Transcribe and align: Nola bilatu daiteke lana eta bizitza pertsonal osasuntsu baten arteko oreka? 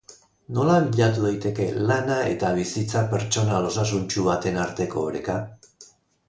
Nola 0.57 0.77
bilatu 0.93 1.25
daiteke 1.25 1.67
lana 1.91 2.17
eta 2.29 2.49
bizitza 2.61 3.03
pertsonal 3.13 3.69
osasuntsu 3.73 4.25
baten 4.31 4.59
arteko 4.65 5.05
oreka? 5.13 5.37